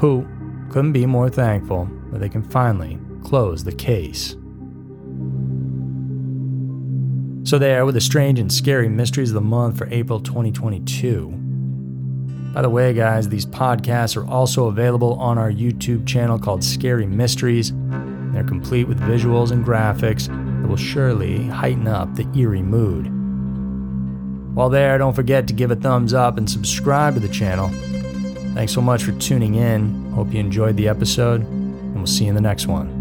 who 0.00 0.26
couldn't 0.70 0.92
be 0.92 1.06
more 1.06 1.30
thankful 1.30 1.88
that 2.10 2.18
they 2.18 2.28
can 2.28 2.42
finally 2.42 2.98
close 3.22 3.64
the 3.64 3.72
case. 3.72 4.36
So, 7.48 7.58
there 7.58 7.86
were 7.86 7.92
the 7.92 8.00
strange 8.02 8.38
and 8.38 8.52
scary 8.52 8.90
mysteries 8.90 9.30
of 9.30 9.34
the 9.34 9.40
month 9.40 9.78
for 9.78 9.88
April 9.90 10.20
2022. 10.20 11.30
By 12.52 12.60
the 12.60 12.68
way, 12.68 12.92
guys, 12.92 13.26
these 13.26 13.46
podcasts 13.46 14.18
are 14.18 14.26
also 14.26 14.66
available 14.66 15.14
on 15.14 15.38
our 15.38 15.50
YouTube 15.50 16.06
channel 16.06 16.38
called 16.38 16.62
Scary 16.62 17.06
Mysteries. 17.06 17.72
They're 18.34 18.44
complete 18.44 18.86
with 18.86 19.00
visuals 19.00 19.50
and 19.50 19.64
graphics 19.64 20.26
that 20.26 20.68
will 20.68 20.76
surely 20.76 21.46
heighten 21.46 21.88
up 21.88 22.14
the 22.16 22.28
eerie 22.38 22.60
mood. 22.60 23.06
While 24.54 24.68
there, 24.68 24.98
don't 24.98 25.16
forget 25.16 25.46
to 25.46 25.54
give 25.54 25.70
a 25.70 25.76
thumbs 25.76 26.12
up 26.12 26.36
and 26.36 26.50
subscribe 26.50 27.14
to 27.14 27.20
the 27.20 27.28
channel. 27.28 27.70
Thanks 28.52 28.74
so 28.74 28.82
much 28.82 29.04
for 29.04 29.12
tuning 29.12 29.54
in. 29.54 30.12
Hope 30.12 30.34
you 30.34 30.40
enjoyed 30.40 30.76
the 30.76 30.88
episode, 30.88 31.40
and 31.40 31.96
we'll 31.96 32.04
see 32.04 32.24
you 32.24 32.28
in 32.28 32.34
the 32.34 32.42
next 32.42 32.66
one. 32.66 32.97